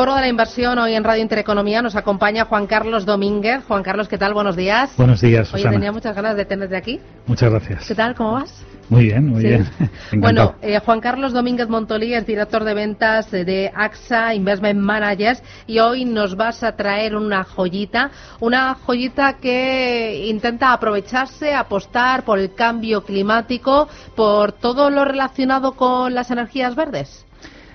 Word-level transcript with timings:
Foro 0.00 0.14
de 0.14 0.22
la 0.22 0.28
Inversión, 0.28 0.78
hoy 0.78 0.94
en 0.94 1.04
Radio 1.04 1.20
Intereconomía, 1.20 1.82
nos 1.82 1.94
acompaña 1.94 2.46
Juan 2.46 2.66
Carlos 2.66 3.04
Domínguez. 3.04 3.62
Juan 3.68 3.82
Carlos, 3.82 4.08
¿qué 4.08 4.16
tal? 4.16 4.32
Buenos 4.32 4.56
días. 4.56 4.90
Buenos 4.96 5.20
días, 5.20 5.52
Oye, 5.52 5.68
tenía 5.68 5.92
muchas 5.92 6.16
ganas 6.16 6.36
de 6.36 6.46
tenerte 6.46 6.74
aquí. 6.74 6.98
Muchas 7.26 7.50
gracias. 7.50 7.86
¿Qué 7.86 7.94
tal? 7.94 8.14
¿Cómo 8.14 8.32
vas? 8.32 8.64
Muy 8.88 9.04
bien, 9.04 9.28
muy 9.28 9.42
bien. 9.44 9.68
bueno, 10.16 10.54
eh, 10.62 10.78
Juan 10.78 11.00
Carlos 11.00 11.34
Domínguez 11.34 11.68
Montolí 11.68 12.14
es 12.14 12.24
director 12.24 12.64
de 12.64 12.72
ventas 12.72 13.30
de 13.30 13.70
AXA 13.74 14.34
Investment 14.34 14.80
Managers 14.80 15.42
y 15.66 15.80
hoy 15.80 16.06
nos 16.06 16.34
vas 16.34 16.62
a 16.62 16.76
traer 16.76 17.14
una 17.14 17.44
joyita, 17.44 18.10
una 18.40 18.72
joyita 18.72 19.34
que 19.34 20.28
intenta 20.28 20.72
aprovecharse, 20.72 21.52
apostar 21.52 22.24
por 22.24 22.38
el 22.38 22.54
cambio 22.54 23.04
climático, 23.04 23.86
por 24.16 24.52
todo 24.52 24.88
lo 24.88 25.04
relacionado 25.04 25.72
con 25.72 26.14
las 26.14 26.30
energías 26.30 26.74
verdes. 26.74 27.26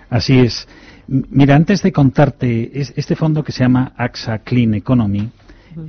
Así 0.09 0.39
es. 0.39 0.67
Mira, 1.08 1.55
antes 1.55 1.84
de 1.84 1.91
contarte 1.91 2.72
este 2.73 3.16
fondo 3.16 3.44
que 3.44 3.52
se 3.52 3.63
llama 3.63 3.94
AXA 3.96 4.40
Clean 4.40 4.73
Economy, 4.73 5.30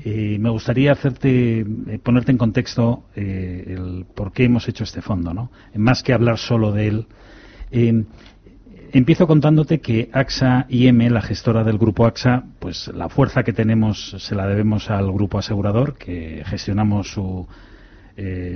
eh, 0.04 0.36
me 0.38 0.50
gustaría 0.50 0.92
hacerte 0.92 1.60
eh, 1.60 1.98
ponerte 2.02 2.32
en 2.32 2.38
contexto 2.38 3.04
eh, 3.14 3.64
el 3.68 4.04
por 4.14 4.32
qué 4.32 4.44
hemos 4.44 4.68
hecho 4.68 4.84
este 4.84 5.00
fondo, 5.00 5.32
¿no? 5.32 5.50
Más 5.74 6.02
que 6.02 6.12
hablar 6.12 6.38
solo 6.38 6.72
de 6.72 6.88
él. 6.88 7.06
empiezo 8.92 9.26
contándote 9.26 9.80
que 9.80 10.10
AXA 10.12 10.66
IM, 10.68 11.08
la 11.10 11.22
gestora 11.22 11.64
del 11.64 11.78
grupo 11.78 12.04
AXA, 12.04 12.44
pues 12.58 12.88
la 12.88 13.08
fuerza 13.08 13.42
que 13.42 13.52
tenemos 13.52 14.16
se 14.18 14.34
la 14.34 14.46
debemos 14.46 14.90
al 14.90 15.10
grupo 15.12 15.38
asegurador, 15.38 15.96
que 15.96 16.42
gestionamos 16.46 17.10
su, 17.10 17.46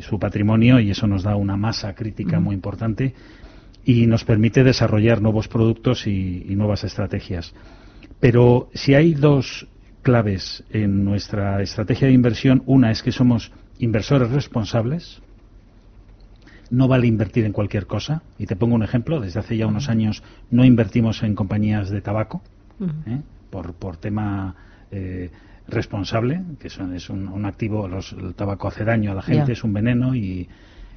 su 0.03 0.19
patrimonio 0.19 0.79
y 0.81 0.91
eso 0.91 1.07
nos 1.07 1.23
da 1.23 1.37
una 1.37 1.57
masa 1.57 1.95
crítica 1.95 2.39
muy 2.41 2.55
importante 2.55 3.15
y 3.85 4.07
nos 4.07 4.25
permite 4.25 4.65
desarrollar 4.65 5.23
nuevos 5.23 5.49
productos 5.49 6.07
y, 6.07 6.45
nuevas 6.57 6.85
estrategias. 6.85 7.55
Pero 8.21 8.69
si 8.75 8.95
hay 8.95 9.15
dos 9.15 9.67
claves 10.03 10.65
en 10.71 11.05
nuestra 11.05 11.63
estrategia 11.63 12.09
de 12.09 12.15
inversión, 12.15 12.63
una 12.67 12.91
es 12.91 13.03
que 13.03 13.13
somos 13.13 13.53
inversores 13.79 14.31
responsables, 14.31 15.23
no 16.71 16.87
vale 16.87 17.07
invertir 17.07 17.45
en 17.45 17.53
cualquier 17.53 17.87
cosa. 17.87 18.23
Y 18.39 18.47
te 18.47 18.57
pongo 18.57 18.75
un 18.75 18.83
ejemplo, 18.83 19.21
desde 19.21 19.41
hace 19.41 19.57
ya 19.57 19.67
unos 19.67 19.89
años 19.89 20.23
no 20.51 20.65
invertimos 20.65 21.23
en 21.23 21.35
compañías 21.35 21.91
de 21.91 22.01
tabaco, 22.01 22.43
¿eh? 23.07 23.21
por, 23.51 23.75
por 23.75 23.97
tema 23.97 24.55
eh, 24.91 25.31
responsable, 25.71 26.43
que 26.59 26.69
es 26.69 27.11
un, 27.11 27.45
activo, 27.45 27.87
el 27.87 28.35
tabaco 28.35 28.69
hace 28.69 28.85
daño 28.85 29.13
a 29.13 29.15
la 29.15 29.23
gente, 29.23 29.53
es 29.53 29.65
un 29.65 29.73
veneno 29.73 30.15
y 30.15 30.49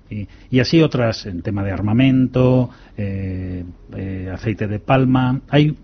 y, 0.10 0.60
así 0.60 0.82
otras 0.82 1.26
en 1.26 1.42
tema 1.42 1.64
de 1.64 1.72
armamento, 1.72 2.70
eh, 2.98 3.64
eh, 3.96 4.30
aceite 4.34 4.68
de 4.68 4.80
palma. 4.80 5.42
Hay, 5.50 5.76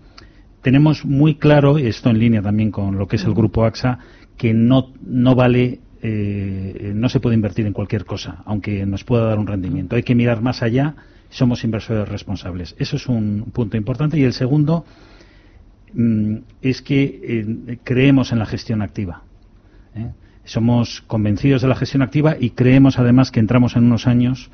tenemos 0.62 1.04
muy 1.04 1.36
claro, 1.36 1.78
esto 1.78 2.10
en 2.10 2.18
línea 2.18 2.42
también 2.42 2.70
con 2.70 2.96
lo 2.96 3.08
que 3.08 3.16
es 3.16 3.24
el 3.24 3.34
grupo 3.34 3.64
AXA, 3.64 3.98
que 4.36 4.54
no, 4.54 4.92
no 5.04 5.34
vale, 5.34 5.80
eh, 6.02 6.92
no 6.94 7.08
se 7.08 7.20
puede 7.20 7.34
invertir 7.34 7.66
en 7.66 7.72
cualquier 7.72 8.04
cosa, 8.04 8.42
aunque 8.46 8.86
nos 8.86 9.04
pueda 9.04 9.24
dar 9.24 9.38
un 9.38 9.46
rendimiento. 9.46 9.96
Hay 9.96 10.02
que 10.02 10.14
mirar 10.14 10.42
más 10.42 10.62
allá, 10.62 10.94
somos 11.28 11.64
inversores 11.64 12.08
responsables. 12.08 12.74
Eso 12.78 12.96
es 12.96 13.06
un 13.06 13.50
punto 13.52 13.76
importante. 13.76 14.18
Y 14.18 14.24
el 14.24 14.32
segundo 14.32 14.84
mm, 15.94 16.36
es 16.62 16.82
que 16.82 17.78
creemos 17.84 18.32
en 18.32 18.38
la 18.38 18.46
gestión 18.46 18.82
activa. 18.82 19.22
Somos 20.44 21.02
convencidos 21.06 21.62
de 21.62 21.68
la 21.68 21.76
gestión 21.76 22.02
activa 22.02 22.36
y 22.38 22.50
creemos 22.50 22.98
además 22.98 23.30
que 23.30 23.40
entramos 23.40 23.76
en 23.76 23.84
unos 23.84 24.06
años 24.06 24.50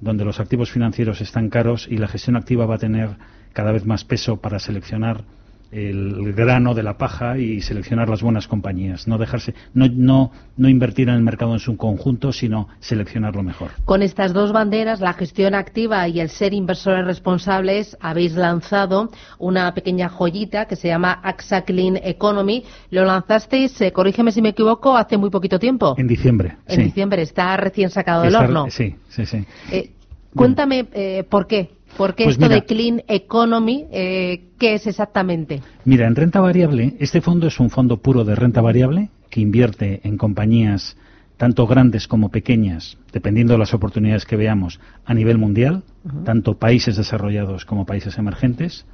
donde 0.00 0.24
los 0.24 0.40
activos 0.40 0.70
financieros 0.70 1.20
están 1.20 1.48
caros 1.48 1.86
y 1.90 1.98
la 1.98 2.08
gestión 2.08 2.36
activa 2.36 2.66
va 2.66 2.76
a 2.76 2.78
tener 2.78 3.10
cada 3.52 3.72
vez 3.72 3.86
más 3.86 4.04
peso 4.04 4.38
para 4.38 4.58
seleccionar 4.58 5.24
el 5.70 6.32
grano 6.32 6.74
de 6.74 6.82
la 6.82 6.96
paja 6.96 7.38
y 7.38 7.60
seleccionar 7.60 8.08
las 8.08 8.22
buenas 8.22 8.46
compañías. 8.46 9.08
No 9.08 9.18
dejarse, 9.18 9.54
no, 9.74 9.86
no, 9.88 10.30
no 10.56 10.68
invertir 10.68 11.08
en 11.08 11.16
el 11.16 11.22
mercado 11.22 11.52
en 11.52 11.58
su 11.58 11.76
conjunto, 11.76 12.32
sino 12.32 12.68
seleccionar 12.80 13.34
lo 13.34 13.42
mejor. 13.42 13.70
Con 13.84 14.02
estas 14.02 14.32
dos 14.32 14.52
banderas, 14.52 15.00
la 15.00 15.12
gestión 15.12 15.54
activa 15.54 16.06
y 16.08 16.20
el 16.20 16.28
ser 16.28 16.54
inversores 16.54 17.04
responsables, 17.04 17.96
habéis 18.00 18.34
lanzado 18.34 19.10
una 19.38 19.72
pequeña 19.74 20.08
joyita 20.08 20.66
que 20.66 20.76
se 20.76 20.88
llama 20.88 21.20
AXA 21.22 21.62
Clean 21.62 21.96
Economy. 22.02 22.64
Lo 22.90 23.04
lanzasteis, 23.04 23.80
eh, 23.80 23.92
corrígeme 23.92 24.32
si 24.32 24.42
me 24.42 24.50
equivoco, 24.50 24.96
hace 24.96 25.16
muy 25.16 25.30
poquito 25.30 25.58
tiempo. 25.58 25.94
En 25.98 26.06
diciembre. 26.06 26.56
En 26.66 26.84
diciembre, 26.84 27.22
está 27.22 27.56
recién 27.56 27.90
sacado 27.90 28.22
del 28.22 28.34
horno. 28.34 28.66
Sí, 28.70 28.94
sí, 29.08 29.26
sí. 29.26 29.44
Eh, 29.70 29.90
cuéntame 30.36 30.86
eh, 30.92 31.24
por 31.28 31.46
qué. 31.46 31.70
Porque 31.96 32.24
pues 32.24 32.36
esto 32.36 32.48
de 32.48 32.64
Clean 32.64 33.02
Economy, 33.08 33.86
eh, 33.90 34.50
¿qué 34.58 34.74
es 34.74 34.86
exactamente? 34.86 35.62
Mira, 35.84 36.06
en 36.06 36.14
renta 36.14 36.40
variable, 36.40 36.94
este 36.98 37.22
fondo 37.22 37.46
es 37.46 37.58
un 37.58 37.70
fondo 37.70 37.96
puro 37.98 38.24
de 38.24 38.34
renta 38.34 38.60
variable 38.60 39.08
que 39.30 39.40
invierte 39.40 40.00
en 40.04 40.18
compañías 40.18 40.96
tanto 41.36 41.66
grandes 41.66 42.08
como 42.08 42.30
pequeñas, 42.30 42.96
dependiendo 43.12 43.52
de 43.54 43.58
las 43.58 43.74
oportunidades 43.74 44.24
que 44.24 44.36
veamos, 44.36 44.80
a 45.04 45.14
nivel 45.14 45.38
mundial, 45.38 45.84
tanto 46.24 46.58
países 46.58 46.96
desarrollados 46.96 47.64
como 47.64 47.84
países 47.84 48.16
emergentes, 48.16 48.86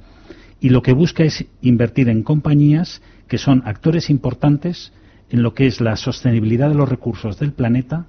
y 0.59 0.69
lo 0.69 0.81
que 0.81 0.93
busca 0.93 1.23
es 1.23 1.45
invertir 1.61 2.09
en 2.09 2.23
compañías 2.23 3.01
que 3.27 3.37
son 3.37 3.63
actores 3.65 4.09
importantes 4.09 4.91
en 5.29 5.41
lo 5.41 5.53
que 5.53 5.67
es 5.67 5.81
la 5.81 5.95
sostenibilidad 5.95 6.69
de 6.69 6.75
los 6.75 6.89
recursos 6.89 7.39
del 7.39 7.53
planeta 7.53 8.05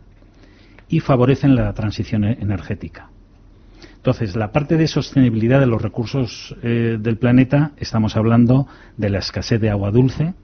y 0.88 1.00
favorecen 1.00 1.54
la 1.54 1.72
transición 1.72 2.24
e-, 2.24 2.38
energética. 2.40 3.10
Entonces, 4.04 4.37
la 4.37 4.53
parte 4.53 4.76
de 4.76 4.87
sostenibilidad 4.87 5.60
de 5.60 5.65
los 5.65 5.81
recursos 5.81 6.54
eh, 6.62 6.98
del 7.00 7.16
planeta, 7.16 7.72
estamos 7.78 8.16
hablando 8.16 8.69
de 8.98 9.09
la 9.09 9.20
escasez 9.20 9.59
de 9.62 9.70
agua 9.70 9.91
dulce, 9.91 10.34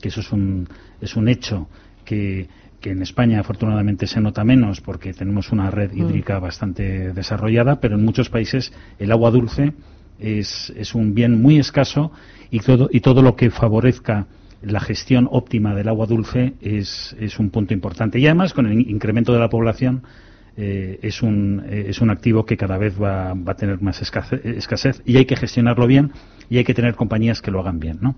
que 0.00 0.10
eso 0.10 0.20
es 0.20 0.30
un, 0.30 0.68
es 1.00 1.16
un 1.16 1.28
hecho 1.28 1.66
que, 2.04 2.46
en 2.84 3.02
España 3.02 3.40
afortunadamente 3.40 4.06
se 4.06 4.20
nota 4.20 4.44
menos 4.44 4.80
porque 4.80 5.12
tenemos 5.12 5.50
una 5.50 5.72
red 5.72 5.92
mm. 5.92 5.98
hídrica 5.98 6.38
bastante 6.38 7.12
desarrollada, 7.12 7.80
pero 7.80 7.96
en 7.96 8.04
muchos 8.04 8.30
países 8.30 8.72
el 9.00 9.10
agua 9.10 9.32
dulce 9.32 9.72
es, 10.20 10.72
es 10.76 10.94
un 10.94 11.12
bien 11.12 11.42
muy 11.42 11.58
escaso 11.58 12.12
y 12.48 12.60
todo, 12.60 12.88
y 12.92 13.00
todo 13.00 13.22
lo 13.22 13.34
que 13.34 13.50
favorezca 13.50 14.28
la 14.62 14.78
gestión 14.78 15.28
óptima 15.32 15.74
del 15.74 15.88
agua 15.88 16.06
dulce 16.06 16.54
es, 16.60 17.16
es 17.18 17.40
un 17.40 17.50
punto 17.50 17.74
importante. 17.74 18.20
Y 18.20 18.26
además, 18.26 18.54
con 18.54 18.66
el 18.66 18.88
incremento 18.88 19.32
de 19.32 19.40
la 19.40 19.50
población, 19.50 20.04
eh, 20.62 20.98
es, 21.00 21.22
un, 21.22 21.62
eh, 21.70 21.86
es 21.88 22.02
un 22.02 22.10
activo 22.10 22.44
que 22.44 22.58
cada 22.58 22.76
vez 22.76 23.00
va, 23.00 23.32
va 23.32 23.52
a 23.52 23.56
tener 23.56 23.80
más 23.80 24.02
escasez, 24.02 25.02
y 25.06 25.16
hay 25.16 25.24
que 25.24 25.34
gestionarlo 25.34 25.86
bien 25.86 26.12
y 26.50 26.58
hay 26.58 26.64
que 26.64 26.74
tener 26.74 26.96
compañías 26.96 27.40
que 27.40 27.50
lo 27.50 27.60
hagan 27.60 27.80
bien. 27.80 27.96
¿no? 28.02 28.14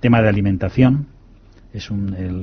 Tema 0.00 0.20
de 0.20 0.28
alimentación, 0.28 1.06
es 1.72 1.88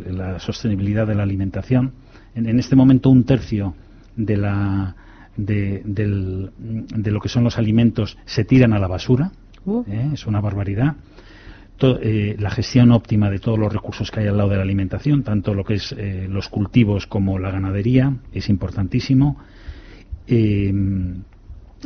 la 0.08 0.40
sostenibilidad 0.40 1.06
de 1.06 1.16
la 1.16 1.24
alimentación. 1.24 1.92
En, 2.34 2.60
este 2.60 2.78
momento 2.78 3.10
un 3.10 3.26
tercio 3.26 3.76
de, 4.16 4.38
la, 4.38 4.96
de, 5.36 5.82
de, 5.84 7.12
lo 7.12 7.20
que 7.20 7.28
son 7.28 7.44
los 7.44 7.58
alimentos 7.58 8.18
se 8.24 8.46
tiran 8.46 8.72
a 8.72 8.80
la 8.80 8.88
basura. 8.88 9.32
Uh. 9.66 9.84
¿eh? 9.86 10.12
Es 10.14 10.28
una 10.28 10.40
barbaridad. 10.40 10.96
Eh, 11.84 12.36
la 12.40 12.52
gestión 12.52 12.92
óptima 12.92 13.30
de 13.30 13.40
todos 13.40 13.58
los 13.58 13.74
recursos 13.74 14.12
que 14.12 14.20
hay 14.20 14.28
al 14.28 14.38
lado 14.38 14.50
de 14.50 14.58
la 14.58 14.62
alimentación, 14.62 15.24
tanto 15.24 15.54
lo 15.54 15.64
que 15.64 15.76
es 15.76 15.96
eh, 15.98 16.28
los 16.30 16.48
cultivos 16.48 17.08
como 17.08 17.40
la 17.40 17.50
ganadería, 17.50 18.14
es 18.32 18.50
importantísimo. 18.50 19.38
Eh, 20.28 20.72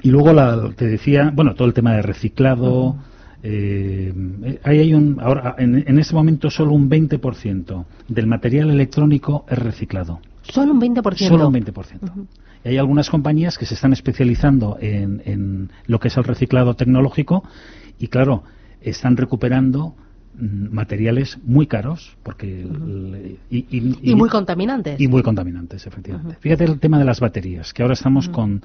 y 0.01 0.09
luego 0.09 0.33
la, 0.33 0.71
te 0.75 0.87
decía, 0.87 1.31
bueno, 1.33 1.55
todo 1.55 1.67
el 1.67 1.73
tema 1.73 1.93
de 1.93 2.01
reciclado. 2.01 2.97
hay 3.41 4.93
un, 4.93 5.19
ahora, 5.21 5.55
en, 5.57 5.99
este 5.99 6.13
momento 6.13 6.49
solo 6.49 6.73
un 6.73 6.89
20% 6.89 7.85
del 8.09 8.27
material 8.27 8.69
electrónico 8.71 9.45
es 9.49 9.57
reciclado. 9.57 10.19
Solo 10.41 10.73
un 10.73 10.81
20%. 10.81 11.27
Solo 11.27 11.47
un 11.47 11.53
20%. 11.53 12.27
Y 12.65 12.69
hay 12.69 12.77
algunas 12.77 13.09
compañías 13.09 13.57
que 13.57 13.65
se 13.65 13.75
están 13.75 13.93
especializando 13.93 14.77
en, 14.81 15.21
en 15.25 15.71
lo 15.85 15.99
que 15.99 16.09
es 16.09 16.17
el 16.17 16.25
reciclado 16.25 16.75
tecnológico 16.75 17.43
y 17.99 18.07
claro, 18.09 18.43
están 18.89 19.17
recuperando 19.17 19.95
mm, 20.35 20.73
materiales 20.73 21.37
muy 21.43 21.67
caros 21.67 22.17
porque 22.23 22.65
y, 23.49 24.15
muy 24.15 24.29
contaminantes. 24.29 24.99
Y 24.99 25.07
muy 25.07 25.23
contaminantes 25.23 25.85
efectivamente. 25.85 26.37
Fíjate 26.39 26.65
el 26.65 26.79
tema 26.79 26.99
de 26.99 27.05
las 27.05 27.19
baterías 27.19 27.73
que 27.73 27.81
ahora 27.81 27.93
estamos 27.93 28.29
con 28.29 28.63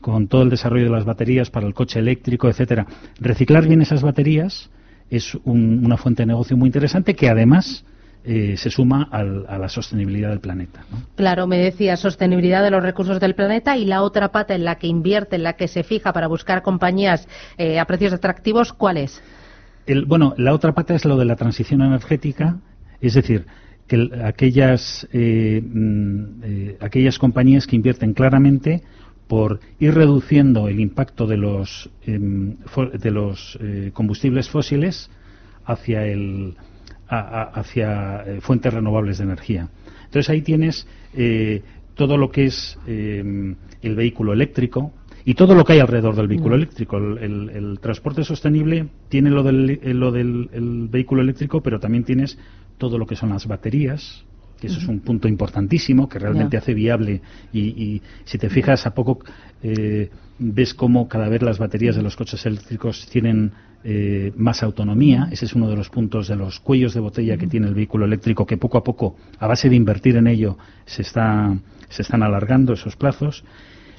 con 0.00 0.26
todo 0.26 0.42
el 0.42 0.50
desarrollo 0.50 0.86
de 0.86 0.90
las 0.90 1.04
baterías 1.04 1.50
para 1.50 1.66
el 1.66 1.74
coche 1.74 1.98
eléctrico 1.98 2.48
etcétera. 2.48 2.86
Reciclar 3.20 3.66
bien 3.66 3.82
esas 3.82 4.02
baterías 4.02 4.70
es 5.10 5.36
una 5.44 5.96
fuente 5.96 6.22
de 6.22 6.26
negocio 6.26 6.56
muy 6.56 6.68
interesante 6.68 7.14
que 7.14 7.28
además 7.28 7.84
eh, 8.24 8.56
se 8.56 8.70
suma 8.70 9.08
a 9.10 9.58
la 9.58 9.68
sostenibilidad 9.68 10.30
del 10.30 10.38
planeta. 10.38 10.84
Claro, 11.16 11.48
me 11.48 11.58
decía 11.58 11.96
sostenibilidad 11.96 12.62
de 12.62 12.70
los 12.70 12.80
recursos 12.80 13.18
del 13.18 13.34
planeta 13.34 13.76
y 13.76 13.84
la 13.84 14.02
otra 14.02 14.30
pata 14.30 14.54
en 14.54 14.64
la 14.64 14.76
que 14.76 14.86
invierte, 14.86 15.34
en 15.34 15.42
la 15.42 15.54
que 15.54 15.66
se 15.66 15.82
fija 15.82 16.12
para 16.12 16.28
buscar 16.28 16.62
compañías 16.62 17.26
eh, 17.58 17.80
a 17.80 17.84
precios 17.84 18.12
atractivos, 18.12 18.72
¿cuál 18.72 18.98
es? 18.98 19.20
Bueno, 20.06 20.34
la 20.36 20.54
otra 20.54 20.72
pata 20.72 20.94
es 20.94 21.04
lo 21.04 21.16
de 21.16 21.24
la 21.24 21.36
transición 21.36 21.82
energética, 21.82 22.58
es 23.00 23.14
decir, 23.14 23.46
que 23.86 24.10
aquellas, 24.24 25.08
eh, 25.12 25.62
mm, 25.62 26.24
eh, 26.42 26.76
aquellas 26.80 27.18
compañías 27.18 27.66
que 27.66 27.76
invierten 27.76 28.14
claramente 28.14 28.82
por 29.28 29.60
ir 29.78 29.94
reduciendo 29.94 30.68
el 30.68 30.80
impacto 30.80 31.26
de 31.26 31.36
los, 31.36 31.90
em, 32.06 32.56
de 32.92 33.10
los 33.10 33.58
eh, 33.60 33.90
combustibles 33.92 34.48
fósiles 34.48 35.10
hacia 35.64 36.04
el 36.06 36.56
hacia 37.14 38.22
eh, 38.22 38.40
fuentes 38.40 38.72
renovables 38.72 39.18
de 39.18 39.24
energía. 39.24 39.68
Entonces 40.04 40.30
ahí 40.30 40.42
tienes 40.42 40.86
eh, 41.14 41.62
todo 41.94 42.16
lo 42.16 42.30
que 42.30 42.46
es 42.46 42.78
eh, 42.86 43.54
el 43.82 43.94
vehículo 43.94 44.32
eléctrico 44.32 44.92
y 45.24 45.34
todo 45.34 45.54
lo 45.54 45.64
que 45.64 45.74
hay 45.74 45.80
alrededor 45.80 46.16
del 46.16 46.28
vehículo 46.28 46.56
eléctrico. 46.56 46.96
El, 46.96 47.78
transporte 47.80 48.24
sostenible 48.24 48.88
tiene 49.08 49.30
lo 49.30 49.42
del, 49.42 49.80
lo 49.98 50.10
del 50.10 50.48
vehículo 50.90 51.22
eléctrico, 51.22 51.60
pero 51.60 51.78
también 51.78 52.04
tienes 52.04 52.38
todo 52.78 52.98
lo 52.98 53.06
que 53.06 53.16
son 53.16 53.30
las 53.30 53.46
baterías, 53.46 54.24
que 54.60 54.68
eso 54.68 54.78
es 54.78 54.86
un 54.86 55.00
punto 55.00 55.28
importantísimo 55.28 56.08
que 56.08 56.18
realmente 56.18 56.56
hace 56.56 56.74
viable. 56.74 57.20
Y, 57.52 58.00
si 58.24 58.38
te 58.38 58.48
fijas 58.48 58.86
a 58.86 58.94
poco 58.94 59.20
eh, 59.62 60.10
ves 60.38 60.74
cómo 60.74 61.08
cada 61.08 61.28
vez 61.28 61.42
las 61.42 61.58
baterías 61.58 61.96
de 61.96 62.02
los 62.02 62.16
coches 62.16 62.44
eléctricos 62.46 63.06
tienen 63.10 63.52
eh, 63.84 64.32
más 64.36 64.62
autonomía 64.62 65.28
ese 65.30 65.44
es 65.44 65.54
uno 65.54 65.68
de 65.68 65.76
los 65.76 65.88
puntos 65.88 66.28
de 66.28 66.36
los 66.36 66.60
cuellos 66.60 66.94
de 66.94 67.00
botella 67.00 67.36
que 67.36 67.46
tiene 67.46 67.68
el 67.68 67.74
vehículo 67.74 68.04
eléctrico 68.04 68.46
que 68.46 68.56
poco 68.56 68.78
a 68.78 68.84
poco 68.84 69.16
a 69.38 69.46
base 69.46 69.68
de 69.68 69.76
invertir 69.76 70.16
en 70.16 70.28
ello 70.28 70.56
se 70.84 71.02
está 71.02 71.56
se 71.88 72.02
están 72.02 72.22
alargando 72.22 72.72
esos 72.72 72.96
plazos 72.96 73.44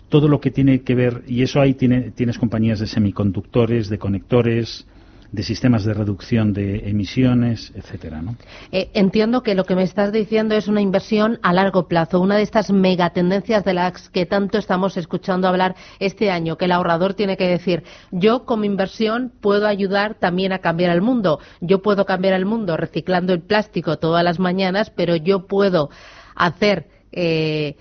todo 0.09 0.27
lo 0.27 0.39
que 0.39 0.51
tiene 0.51 0.81
que 0.81 0.95
ver 0.95 1.23
y 1.27 1.43
eso 1.43 1.59
ahí 1.59 1.73
tiene, 1.73 2.11
tienes 2.11 2.37
compañías 2.37 2.79
de 2.79 2.87
semiconductores 2.87 3.89
de 3.89 3.97
conectores 3.97 4.85
de 5.33 5.41
sistemas 5.41 5.83
de 5.83 5.95
reducción 5.95 6.53
de 6.53 6.87
emisiones, 6.87 7.73
etcétera. 7.75 8.21
¿no? 8.21 8.35
Eh, 8.71 8.91
entiendo 8.93 9.41
que 9.41 9.55
lo 9.55 9.65
que 9.65 9.75
me 9.75 9.81
estás 9.81 10.11
diciendo 10.13 10.53
es 10.55 10.67
una 10.67 10.79
inversión 10.79 11.39
a 11.41 11.53
largo 11.53 11.87
plazo, 11.87 12.21
una 12.21 12.37
de 12.37 12.43
estas 12.43 12.71
megatendencias 12.71 13.65
de 13.65 13.73
las 13.73 14.09
que 14.09 14.27
tanto 14.27 14.59
estamos 14.59 14.95
escuchando 14.95 15.47
hablar 15.47 15.75
este 15.99 16.29
año, 16.29 16.55
que 16.55 16.65
el 16.65 16.71
ahorrador 16.71 17.15
tiene 17.15 17.35
que 17.35 17.47
decir, 17.47 17.83
yo 18.11 18.45
como 18.45 18.65
inversión 18.65 19.33
puedo 19.41 19.65
ayudar 19.65 20.13
también 20.19 20.53
a 20.53 20.59
cambiar 20.59 20.91
el 20.91 21.01
mundo. 21.01 21.39
Yo 21.61 21.81
puedo 21.81 22.05
cambiar 22.05 22.35
el 22.35 22.45
mundo 22.45 22.77
reciclando 22.77 23.33
el 23.33 23.41
plástico 23.41 23.97
todas 23.97 24.23
las 24.23 24.39
mañanas, 24.39 24.91
pero 24.91 25.15
yo 25.15 25.47
puedo 25.47 25.89
hacer 26.35 26.89
eh, 27.11 27.75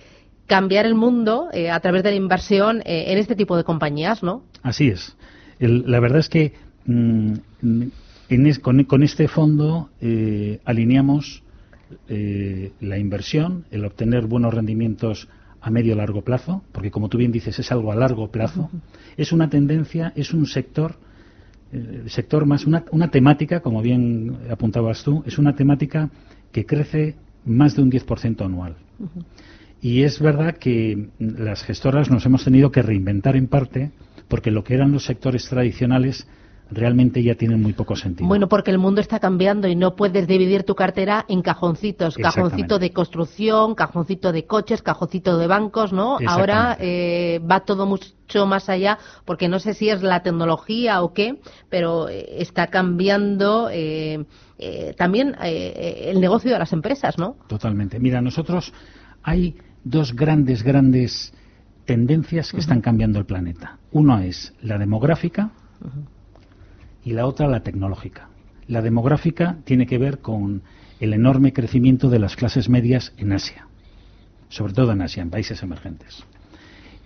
cambiar 0.52 0.84
el 0.84 0.94
mundo 0.94 1.48
eh, 1.52 1.70
a 1.70 1.80
través 1.80 2.02
de 2.02 2.10
la 2.10 2.16
inversión 2.16 2.82
en 2.84 3.16
este 3.16 3.34
tipo 3.34 3.56
de 3.56 3.64
compañías, 3.64 4.22
¿no? 4.22 4.42
Así 4.62 4.88
es. 4.88 5.16
la 5.58 5.98
verdad 6.00 6.18
es 6.18 6.28
que 6.28 6.52
Mm, 6.84 7.34
con, 8.60 9.02
este 9.02 9.28
fondo 9.28 9.90
eh, 10.00 10.60
alineamos 10.64 11.42
eh, 12.08 12.72
la 12.80 12.98
inversión, 12.98 13.66
el 13.70 13.84
obtener 13.84 14.26
buenos 14.26 14.54
rendimientos 14.54 15.28
a 15.60 15.70
medio 15.70 15.94
largo 15.94 16.22
plazo, 16.22 16.64
porque 16.72 16.90
como 16.90 17.08
tú 17.08 17.18
bien 17.18 17.30
dices 17.30 17.58
es 17.58 17.70
algo 17.70 17.92
a 17.92 17.94
largo 17.94 18.30
plazo, 18.30 18.70
es 19.16 19.32
una 19.32 19.48
tendencia, 19.48 20.12
es 20.16 20.32
un 20.32 20.46
sector, 20.46 20.96
eh, 21.72 22.04
sector 22.06 22.46
más 22.46 22.66
una, 22.66 22.84
una, 22.90 23.10
temática, 23.10 23.60
como 23.60 23.80
bien 23.80 24.38
apuntabas 24.50 25.04
tú, 25.04 25.22
es 25.26 25.38
una 25.38 25.54
temática 25.54 26.10
que 26.50 26.66
crece 26.66 27.14
más 27.44 27.76
de 27.76 27.82
un 27.82 27.90
10% 27.92 28.44
anual. 28.44 28.76
Y 29.82 30.04
es 30.04 30.20
verdad 30.20 30.58
que 30.58 31.08
las 31.18 31.64
gestoras 31.64 32.08
nos 32.08 32.24
hemos 32.24 32.44
tenido 32.44 32.70
que 32.70 32.82
reinventar 32.82 33.34
en 33.34 33.48
parte, 33.48 33.90
porque 34.28 34.52
lo 34.52 34.62
que 34.62 34.74
eran 34.74 34.92
los 34.92 35.04
sectores 35.04 35.48
tradicionales 35.48 36.28
realmente 36.70 37.20
ya 37.20 37.34
tienen 37.34 37.60
muy 37.60 37.72
poco 37.72 37.96
sentido. 37.96 38.28
Bueno, 38.28 38.48
porque 38.48 38.70
el 38.70 38.78
mundo 38.78 39.00
está 39.00 39.18
cambiando 39.18 39.66
y 39.66 39.74
no 39.74 39.96
puedes 39.96 40.28
dividir 40.28 40.62
tu 40.62 40.76
cartera 40.76 41.24
en 41.28 41.42
cajoncitos, 41.42 42.16
cajoncito 42.16 42.78
de 42.78 42.92
construcción, 42.92 43.74
cajoncito 43.74 44.30
de 44.30 44.46
coches, 44.46 44.82
cajoncito 44.82 45.36
de 45.36 45.48
bancos, 45.48 45.92
¿no? 45.92 46.16
Ahora 46.28 46.76
eh, 46.78 47.40
va 47.40 47.64
todo 47.64 47.84
mucho 47.84 48.46
más 48.46 48.68
allá, 48.68 49.00
porque 49.24 49.48
no 49.48 49.58
sé 49.58 49.74
si 49.74 49.90
es 49.90 50.00
la 50.04 50.22
tecnología 50.22 51.02
o 51.02 51.12
qué, 51.12 51.40
pero 51.68 52.08
eh, 52.08 52.36
está 52.38 52.68
cambiando 52.68 53.68
eh, 53.68 54.24
también 54.96 55.34
el 55.42 56.20
negocio 56.20 56.52
de 56.52 56.58
las 56.60 56.72
empresas, 56.72 57.18
¿no? 57.18 57.34
Totalmente. 57.48 57.98
Mira, 57.98 58.22
nosotros 58.22 58.72
hay 59.24 59.56
dos 59.84 60.14
grandes, 60.14 60.62
grandes 60.62 61.32
tendencias 61.84 62.52
que 62.52 62.60
están 62.60 62.80
cambiando 62.80 63.18
el 63.18 63.26
planeta. 63.26 63.78
Uno 63.90 64.18
es 64.20 64.54
la 64.62 64.78
demográfica, 64.78 65.52
y 67.04 67.12
la 67.12 67.26
otra 67.26 67.48
la 67.48 67.62
tecnológica. 67.62 68.28
La 68.68 68.82
demográfica 68.82 69.58
tiene 69.64 69.86
que 69.86 69.98
ver 69.98 70.18
con 70.20 70.62
el 71.00 71.12
enorme 71.14 71.52
crecimiento 71.52 72.08
de 72.08 72.18
las 72.18 72.36
clases 72.36 72.68
medias 72.68 73.12
en 73.16 73.32
Asia, 73.32 73.66
sobre 74.48 74.72
todo 74.72 74.92
en 74.92 75.02
Asia, 75.02 75.22
en 75.22 75.30
países 75.30 75.62
emergentes. 75.62 76.24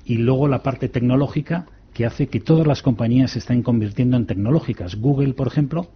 Y 0.04 0.18
luego 0.18 0.48
la 0.48 0.62
parte 0.62 0.88
tecnológica 0.88 1.66
que 1.94 2.04
hace 2.04 2.28
que 2.28 2.40
todas 2.40 2.66
las 2.66 2.82
compañías 2.82 3.30
se 3.32 3.38
estén 3.38 3.62
convirtiendo 3.62 4.18
en 4.18 4.26
tecnológicas. 4.26 4.96
Google, 4.96 5.32
por 5.32 5.46
ejemplo, 5.46 5.88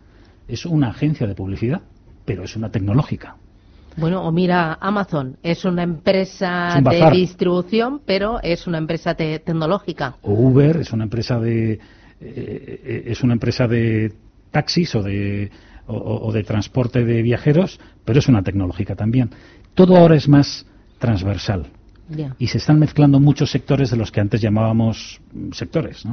es 0.48 0.64
una 0.64 0.88
agencia 0.88 1.26
de 1.26 1.34
publicidad, 1.34 1.82
pero 2.24 2.42
es 2.42 2.56
una 2.56 2.70
tecnológica. 2.70 3.36
Bueno, 3.96 4.22
o 4.22 4.32
mira, 4.32 4.78
Amazon 4.80 5.36
es 5.42 5.64
una 5.64 5.82
empresa 5.82 6.80
de 6.82 7.10
distribución, 7.10 8.00
pero 8.04 8.40
es 8.42 8.66
una 8.66 8.78
empresa 8.78 9.14
tecnológica. 9.14 10.16
O 10.22 10.32
Uber 10.32 10.76
es 10.76 10.92
una 10.92 11.04
empresa 11.04 11.38
de, 11.38 11.78
eh, 12.20 13.02
es 13.06 13.22
una 13.22 13.34
empresa 13.34 13.66
de 13.66 14.12
taxis 14.50 14.94
o 14.94 15.02
de, 15.02 15.50
o, 15.86 16.30
de 16.32 16.42
transporte 16.44 17.04
de 17.04 17.22
viajeros, 17.22 17.80
pero 18.04 18.18
es 18.18 18.28
una 18.28 18.42
tecnológica 18.42 18.94
también. 18.94 19.30
Todo 19.74 19.96
ahora 19.96 20.16
es 20.16 20.28
más 20.28 20.66
transversal. 20.98 21.66
Y 22.38 22.46
se 22.48 22.58
están 22.58 22.78
mezclando 22.78 23.20
muchos 23.20 23.50
sectores 23.50 23.90
de 23.90 23.96
los 23.96 24.10
que 24.10 24.20
antes 24.20 24.40
llamábamos 24.40 25.20
sectores. 25.52 26.04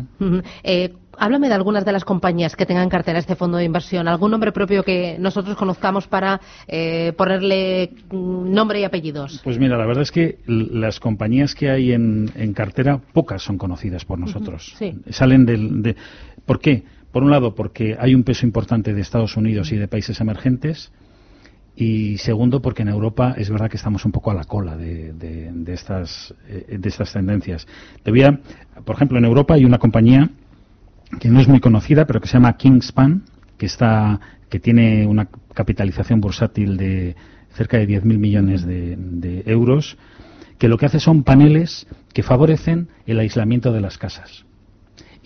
Eh, 0.63 0.93
háblame 1.17 1.47
de 1.47 1.53
algunas 1.55 1.85
de 1.85 1.91
las 1.91 2.05
compañías 2.05 2.55
que 2.55 2.65
tengan 2.65 2.83
en 2.83 2.89
cartera 2.89 3.19
este 3.19 3.35
fondo 3.35 3.57
de 3.57 3.63
inversión. 3.63 4.07
¿Algún 4.07 4.31
nombre 4.31 4.51
propio 4.51 4.83
que 4.83 5.17
nosotros 5.19 5.57
conozcamos 5.57 6.07
para 6.07 6.39
eh, 6.67 7.13
ponerle 7.17 7.91
mm, 8.11 8.53
nombre 8.53 8.79
y 8.79 8.83
apellidos? 8.83 9.41
Pues 9.43 9.57
mira, 9.59 9.77
la 9.77 9.85
verdad 9.85 10.03
es 10.03 10.11
que 10.11 10.39
las 10.47 10.99
compañías 10.99 11.55
que 11.55 11.69
hay 11.69 11.91
en, 11.91 12.53
cartera, 12.53 12.99
pocas 13.13 13.41
son 13.41 13.57
conocidas 13.57 14.05
por 14.05 14.19
nosotros. 14.19 14.75
Salen 15.09 15.45
del. 15.45 15.81
De, 15.81 15.95
¿Por 16.45 16.59
qué? 16.59 16.83
Por 17.11 17.23
un 17.23 17.31
lado, 17.31 17.55
porque 17.55 17.95
hay 17.99 18.13
un 18.13 18.23
peso 18.23 18.45
importante 18.45 18.93
de 18.93 19.01
Estados 19.01 19.37
Unidos 19.37 19.71
y 19.71 19.77
de 19.77 19.87
países 19.87 20.19
emergentes 20.21 20.91
y 21.79 22.17
segundo 22.17 22.59
porque 22.59 22.81
en 22.81 22.87
Europa 22.87 23.35
es 23.37 23.51
verdad 23.51 23.69
que 23.69 23.77
estamos 23.77 24.03
un 24.03 24.11
poco 24.11 24.31
a 24.31 24.33
la 24.33 24.45
cola 24.45 24.75
de, 24.75 25.13
eh, 25.21 26.79
estas 26.83 27.13
tendencias. 27.13 27.67
Te 28.01 28.09
voy 28.09 28.23
a, 28.23 28.39
por 28.83 28.95
ejemplo 28.95 29.19
en 29.19 29.25
Europa 29.25 29.53
hay 29.53 29.63
una 29.63 29.77
compañía 29.77 30.27
que 31.19 31.29
no 31.29 31.39
es 31.39 31.47
muy 31.47 31.59
conocida 31.59 32.05
pero 32.07 32.19
que 32.19 32.27
se 32.27 32.33
llama 32.33 32.57
Kingspan 32.57 33.23
que 33.57 33.67
está 33.67 34.19
que 34.49 34.59
tiene 34.59 35.05
una 35.05 35.29
capitalización 35.53 36.19
bursátil 36.19 36.77
de 36.77 37.15
cerca 37.53 37.77
de 37.77 37.87
10.000 37.87 38.17
millones 38.17 38.65
de 38.65 39.43
euros 39.45 39.97
que 40.57 40.67
lo 40.67 40.77
que 40.77 40.87
hace 40.87 40.99
son 40.99 41.23
paneles 41.23 41.85
que 42.11 42.23
favorecen 42.23 42.89
el 43.05 43.19
aislamiento 43.19 43.71
de 43.71 43.81
las 43.81 43.99
casas 43.99 44.47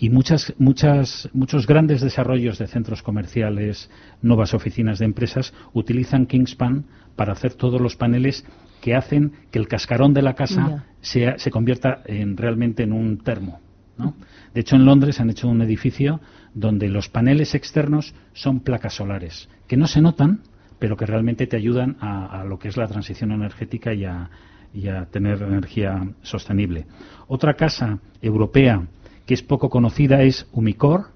y 0.02 0.10
muchas, 0.10 0.52
muchas, 0.58 1.28
muchos 1.32 1.64
grandes 1.64 2.00
desarrollos 2.00 2.58
de 2.58 2.66
centros 2.66 3.04
comerciales, 3.04 3.88
nuevas 4.20 4.52
oficinas 4.52 4.98
de 4.98 5.04
empresas 5.04 5.54
utilizan 5.74 6.26
Kingspan 6.26 6.86
para 7.14 7.34
hacer 7.34 7.54
todos 7.54 7.80
los 7.80 7.94
paneles 7.94 8.44
que 8.80 8.96
hacen 8.96 9.30
que 9.52 9.60
el 9.60 9.68
cascarón 9.68 10.12
de 10.12 10.22
la 10.22 10.34
casa 10.34 10.86
sea, 11.00 11.38
se 11.38 11.52
convierta 11.52 12.02
en, 12.04 12.36
realmente 12.36 12.82
en 12.82 12.92
un 12.92 13.18
termo. 13.18 13.60
¿no? 13.96 14.16
De 14.52 14.62
hecho, 14.62 14.74
en 14.74 14.86
Londres 14.86 15.20
han 15.20 15.30
hecho 15.30 15.46
un 15.46 15.62
edificio 15.62 16.20
donde 16.52 16.88
los 16.88 17.08
paneles 17.08 17.54
externos 17.54 18.12
son 18.32 18.58
placas 18.58 18.94
solares, 18.94 19.48
que 19.68 19.76
no 19.76 19.86
se 19.86 20.02
notan, 20.02 20.40
pero 20.80 20.96
que 20.96 21.06
realmente 21.06 21.46
te 21.46 21.56
ayudan 21.56 21.96
a, 22.00 22.42
lo 22.42 22.58
que 22.58 22.66
es 22.66 22.76
la 22.76 22.88
transición 22.88 23.30
energética 23.30 23.94
y 23.94 24.04
a, 24.04 24.30
y 24.74 24.88
a 24.88 25.04
tener 25.04 25.40
energía 25.42 26.08
sostenible. 26.22 26.86
Otra 27.28 27.54
casa 27.54 28.00
europea 28.20 28.84
que 29.26 29.34
es 29.34 29.42
poco 29.42 29.70
conocida 29.70 30.22
es 30.22 30.46
Umicor, 30.52 31.06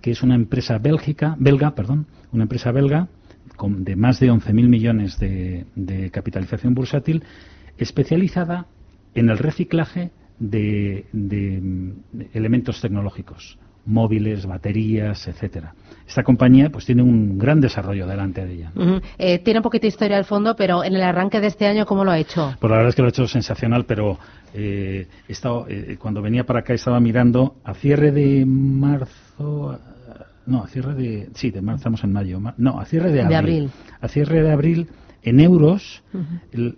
que 0.00 0.10
es 0.10 0.22
una 0.22 0.34
empresa 0.34 0.78
bélgica, 0.78 1.36
belga, 1.38 1.74
perdón, 1.74 2.06
una 2.32 2.44
empresa 2.44 2.72
belga 2.72 3.08
con, 3.56 3.84
de 3.84 3.96
más 3.96 4.20
de 4.20 4.30
11.000 4.30 4.52
millones 4.68 5.18
de, 5.18 6.10
capitalización 6.12 6.74
bursátil, 6.74 7.24
especializada 7.78 8.66
en 9.14 9.30
el 9.30 9.38
reciclaje 9.38 10.10
de 10.38 11.06
elementos 12.32 12.80
tecnológicos 12.80 13.58
móviles, 13.88 14.46
baterías, 14.46 15.26
etcétera. 15.26 15.74
Esta 16.08 16.22
compañía 16.22 16.70
pues 16.70 16.86
tiene 16.86 17.02
un 17.02 17.38
gran 17.38 17.60
desarrollo 17.60 18.06
delante 18.06 18.44
de 18.46 18.54
ella. 18.54 18.72
Eh, 19.18 19.40
tiene 19.40 19.58
un 19.58 19.62
poquito 19.62 19.82
de 19.82 19.88
historia 19.88 20.16
al 20.16 20.24
fondo, 20.24 20.56
pero 20.56 20.82
en 20.82 20.94
el 20.96 21.02
arranque 21.02 21.38
de 21.38 21.48
este 21.48 21.66
año, 21.66 21.84
¿cómo 21.84 22.02
lo 22.02 22.10
ha 22.10 22.18
hecho? 22.18 22.54
Pues 22.58 22.70
la 22.70 22.76
verdad 22.76 22.88
es 22.88 22.94
que 22.94 23.02
lo 23.02 23.08
ha 23.08 23.10
hecho 23.10 23.28
sensacional, 23.28 23.84
pero 23.84 24.18
eh, 24.54 25.06
he 25.28 25.32
estado, 25.32 25.66
eh, 25.68 25.98
cuando 26.00 26.22
venía 26.22 26.44
para 26.44 26.60
acá 26.60 26.72
estaba 26.72 26.98
mirando 26.98 27.56
a 27.62 27.74
cierre 27.74 28.10
de 28.10 28.46
marzo, 28.46 29.78
no, 30.46 30.64
a 30.64 30.68
cierre 30.68 30.94
de, 30.94 31.28
sí, 31.34 31.50
de 31.50 31.60
marzo, 31.60 31.80
estamos 31.80 32.02
en 32.02 32.12
mayo, 32.14 32.40
no, 32.56 32.80
a 32.80 32.86
cierre 32.86 33.12
de 33.12 33.22
abril. 33.36 33.70
A 34.00 34.08
cierre 34.08 34.42
de 34.42 34.50
abril, 34.50 34.88
en 35.22 35.40
euros, 35.40 36.02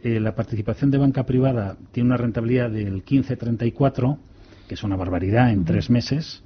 la 0.03 0.35
participación 0.35 0.91
de 0.91 0.99
banca 0.99 1.23
privada 1.23 1.77
tiene 1.93 2.09
una 2.09 2.17
rentabilidad 2.17 2.69
del 2.69 3.05
15,34, 3.05 4.19
que 4.67 4.75
es 4.75 4.83
una 4.83 4.97
barbaridad 4.97 5.53
en 5.53 5.65
tres 5.65 5.89
meses 5.89 6.43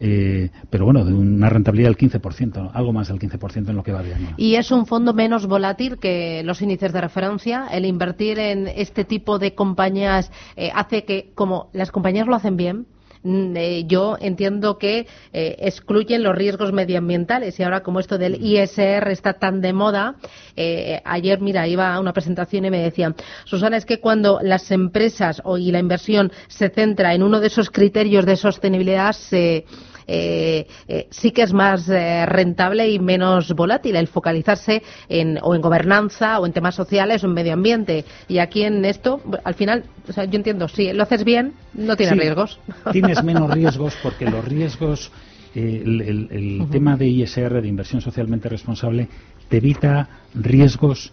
eh, 0.00 0.50
pero 0.70 0.84
bueno, 0.84 1.04
de 1.04 1.14
una 1.14 1.48
rentabilidad 1.48 1.88
del 1.88 1.96
15%, 1.96 2.70
algo 2.74 2.92
más 2.92 3.08
del 3.08 3.18
15% 3.18 3.68
en 3.68 3.76
lo 3.76 3.82
que 3.82 3.92
va 3.92 4.02
de 4.02 4.14
año. 4.14 4.34
¿Y 4.36 4.56
es 4.56 4.70
un 4.70 4.86
fondo 4.86 5.14
menos 5.14 5.46
volátil 5.46 5.98
que 5.98 6.42
los 6.44 6.60
índices 6.62 6.92
de 6.92 7.00
referencia? 7.00 7.66
¿El 7.70 7.84
invertir 7.84 8.38
en 8.38 8.68
este 8.68 9.04
tipo 9.04 9.38
de 9.38 9.54
compañías 9.54 10.30
eh, 10.56 10.70
hace 10.74 11.04
que, 11.04 11.32
como 11.34 11.70
las 11.72 11.90
compañías 11.90 12.26
lo 12.26 12.34
hacen 12.34 12.56
bien, 12.56 12.86
yo 13.24 14.18
entiendo 14.20 14.76
que 14.78 15.06
eh, 15.32 15.56
excluyen 15.60 16.22
los 16.22 16.36
riesgos 16.36 16.72
medioambientales 16.72 17.58
y 17.58 17.62
ahora 17.62 17.82
como 17.82 18.00
esto 18.00 18.18
del 18.18 18.34
ISR 18.44 19.10
está 19.10 19.34
tan 19.34 19.62
de 19.62 19.72
moda, 19.72 20.16
eh, 20.56 21.00
ayer 21.04 21.40
mira 21.40 21.66
iba 21.66 21.94
a 21.94 22.00
una 22.00 22.12
presentación 22.12 22.66
y 22.66 22.70
me 22.70 22.82
decían, 22.82 23.14
Susana, 23.44 23.78
es 23.78 23.86
que 23.86 24.00
cuando 24.00 24.40
las 24.42 24.70
empresas 24.70 25.42
y 25.58 25.72
la 25.72 25.78
inversión 25.78 26.32
se 26.48 26.68
centra 26.68 27.14
en 27.14 27.22
uno 27.22 27.40
de 27.40 27.46
esos 27.46 27.70
criterios 27.70 28.26
de 28.26 28.36
sostenibilidad 28.36 29.12
se 29.12 29.64
eh, 30.06 30.66
eh, 30.88 31.06
sí 31.10 31.30
que 31.30 31.42
es 31.42 31.52
más 31.52 31.88
eh, 31.88 32.26
rentable 32.26 32.90
y 32.90 32.98
menos 32.98 33.52
volátil 33.54 33.96
el 33.96 34.08
focalizarse 34.08 34.82
en, 35.08 35.38
o 35.42 35.54
en 35.54 35.60
gobernanza 35.60 36.40
o 36.40 36.46
en 36.46 36.52
temas 36.52 36.74
sociales 36.74 37.24
o 37.24 37.26
en 37.26 37.34
medio 37.34 37.52
ambiente. 37.52 38.04
Y 38.28 38.38
aquí 38.38 38.62
en 38.62 38.84
esto, 38.84 39.20
al 39.44 39.54
final, 39.54 39.84
o 40.08 40.12
sea, 40.12 40.24
yo 40.24 40.36
entiendo, 40.36 40.68
si 40.68 40.92
lo 40.92 41.02
haces 41.02 41.24
bien, 41.24 41.54
no 41.72 41.96
tienes 41.96 42.18
riesgos. 42.18 42.58
Tienes 42.92 43.22
menos 43.22 43.50
riesgos 43.54 43.96
porque 44.02 44.26
los 44.26 44.44
riesgos 44.44 45.10
el, 45.54 46.66
tema 46.70 46.96
de 46.96 47.06
ISR, 47.06 47.62
de 47.62 47.68
inversión 47.68 48.00
socialmente 48.00 48.48
responsable, 48.48 49.08
te 49.48 49.58
evita 49.58 50.08
riesgos 50.34 51.12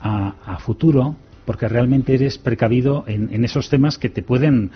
a, 0.00 0.58
futuro 0.60 1.16
porque 1.46 1.68
realmente 1.68 2.12
eres 2.14 2.38
precavido 2.38 3.04
en, 3.06 3.44
esos 3.44 3.70
temas 3.70 3.98
que 3.98 4.10
te 4.10 4.22
pueden, 4.22 4.72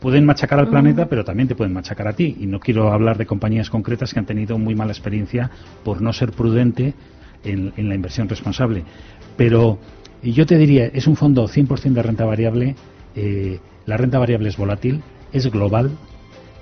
pueden 0.00 0.24
machacar 0.24 0.58
al 0.58 0.68
planeta, 0.68 1.06
pero 1.06 1.22
también 1.22 1.48
te 1.48 1.54
pueden 1.54 1.74
machacar 1.74 2.08
a 2.08 2.14
ti. 2.14 2.36
Y 2.40 2.46
no 2.46 2.58
quiero 2.58 2.90
hablar 2.92 3.18
de 3.18 3.26
compañías 3.26 3.68
concretas 3.68 4.12
que 4.12 4.18
han 4.18 4.26
tenido 4.26 4.58
muy 4.58 4.74
mala 4.74 4.92
experiencia 4.92 5.50
por 5.84 6.00
no 6.00 6.12
ser 6.14 6.32
prudente 6.32 6.94
en, 7.44 7.72
la 7.76 7.94
inversión 7.94 8.28
responsable. 8.28 8.84
Pero 9.36 9.78
yo 10.22 10.46
te 10.46 10.56
diría, 10.56 10.86
es 10.86 11.06
un 11.06 11.14
fondo 11.14 11.46
100% 11.46 11.92
de 11.92 12.02
renta 12.02 12.24
variable. 12.24 12.74
Eh, 13.14 13.60
la 13.84 13.98
renta 13.98 14.18
variable 14.18 14.48
es 14.48 14.56
volátil, 14.56 15.02
es 15.30 15.50
global. 15.50 15.90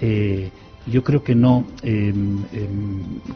Eh, 0.00 0.50
yo 0.86 1.04
creo 1.04 1.22
que 1.22 1.34
no. 1.34 1.64
Em, 1.82 2.38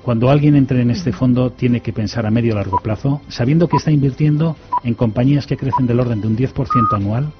cuando 0.03 0.31
alguien 0.31 0.57
entre 0.57 0.83
en 0.83 0.91
este 0.91 1.12
fondo, 1.12 1.50
tiene 1.50 1.81
que 1.81 1.93
pensar 1.93 2.26
a 2.26 2.31
medio 2.31 2.55
o 2.55 2.57
largo 2.57 2.79
plazo, 2.79 3.23
sabiendo 3.29 3.69
que 3.69 3.76
está 3.76 3.91
invirtiendo 3.91 4.57
en 4.83 4.95
compañías 4.95 5.47
que 5.47 5.57
crecen 5.57 5.87
del 5.87 6.00
orden 6.00 6.21
de 6.21 6.29
un 6.29 6.37
10% 6.37 6.93
anual 6.95 7.33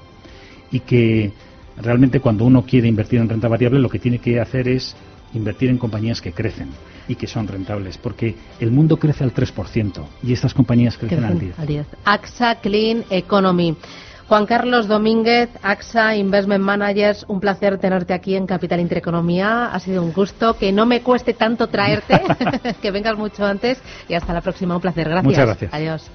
y 0.71 0.81
que 0.81 1.31
realmente 1.77 2.19
cuando 2.19 2.45
uno 2.45 2.63
quiere 2.63 2.87
invertir 2.87 3.19
en 3.19 3.29
renta 3.29 3.47
variable, 3.47 3.79
lo 3.79 3.89
que 3.89 3.99
tiene 3.99 4.19
que 4.19 4.39
hacer 4.39 4.67
es 4.67 4.95
invertir 5.33 5.69
en 5.69 5.77
compañías 5.77 6.21
que 6.21 6.31
crecen 6.31 6.69
y 7.07 7.15
que 7.15 7.27
son 7.27 7.47
rentables, 7.47 7.97
porque 7.97 8.35
el 8.59 8.71
mundo 8.71 8.97
crece 8.97 9.23
al 9.23 9.33
3% 9.33 10.05
y 10.23 10.33
estas 10.33 10.53
compañías 10.53 10.97
crecen, 10.97 11.23
al 11.23 11.39
10%. 11.39 11.53
Al 11.57 11.67
10. 11.67 11.87
AXA 12.03 12.55
Clean 12.55 13.03
Economy. 13.09 13.75
Juan 14.27 14.45
Carlos 14.45 14.87
Domínguez, 14.87 15.49
AXA 15.61 16.15
Investment 16.15 16.63
Managers, 16.63 17.25
un 17.29 17.39
placer 17.39 17.77
tenerte 17.77 18.13
aquí 18.13 18.35
en 18.35 18.45
Capital 18.45 18.81
Intereconomía. 18.81 19.67
Ha 19.67 19.79
sido 19.79 20.03
un 20.03 20.11
gusto. 20.11 20.57
Que 20.57 20.71
no 20.71 20.85
me 20.85 21.01
cueste 21.01 21.33
tanto 21.33 21.67
traerte, 21.67 22.21
que 22.81 22.91
vengas 22.91 23.17
mucho 23.17 23.45
antes 23.45 23.81
y 24.09 24.13
hasta 24.15 24.33
la 24.33 24.41
próxima. 24.41 24.75
Un 24.75 24.81
placer. 24.81 25.07
Gracias. 25.07 25.23
Muchas 25.23 25.45
gracias. 25.45 25.73
Adiós. 25.73 26.11